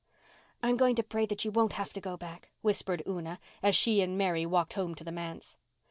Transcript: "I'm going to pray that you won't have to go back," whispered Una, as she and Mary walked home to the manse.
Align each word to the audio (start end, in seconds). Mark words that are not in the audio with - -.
"I'm 0.63 0.77
going 0.77 0.95
to 0.95 1.03
pray 1.03 1.27
that 1.27 1.45
you 1.45 1.51
won't 1.51 1.73
have 1.73 1.93
to 1.93 2.01
go 2.01 2.17
back," 2.17 2.49
whispered 2.63 3.03
Una, 3.07 3.39
as 3.61 3.75
she 3.75 4.01
and 4.01 4.17
Mary 4.17 4.47
walked 4.47 4.73
home 4.73 4.95
to 4.95 5.03
the 5.03 5.11
manse. 5.11 5.57